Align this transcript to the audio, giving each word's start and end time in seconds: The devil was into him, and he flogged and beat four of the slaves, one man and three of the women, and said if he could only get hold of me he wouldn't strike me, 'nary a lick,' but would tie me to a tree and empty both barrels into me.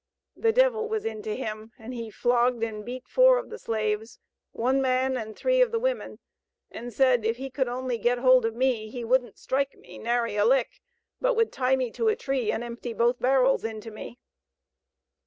The 0.35 0.51
devil 0.51 0.89
was 0.89 1.05
into 1.05 1.35
him, 1.35 1.73
and 1.77 1.93
he 1.93 2.09
flogged 2.09 2.63
and 2.63 2.83
beat 2.83 3.07
four 3.07 3.37
of 3.37 3.51
the 3.51 3.59
slaves, 3.59 4.17
one 4.51 4.81
man 4.81 5.15
and 5.15 5.35
three 5.35 5.61
of 5.61 5.71
the 5.71 5.77
women, 5.77 6.17
and 6.71 6.91
said 6.91 7.23
if 7.23 7.37
he 7.37 7.51
could 7.51 7.67
only 7.67 7.99
get 7.99 8.17
hold 8.17 8.43
of 8.43 8.55
me 8.55 8.89
he 8.89 9.03
wouldn't 9.03 9.37
strike 9.37 9.75
me, 9.77 9.99
'nary 9.99 10.35
a 10.37 10.43
lick,' 10.43 10.81
but 11.19 11.35
would 11.35 11.51
tie 11.53 11.75
me 11.75 11.91
to 11.91 12.07
a 12.07 12.15
tree 12.15 12.51
and 12.51 12.63
empty 12.63 12.93
both 12.93 13.19
barrels 13.19 13.63
into 13.63 13.91
me. 13.91 14.17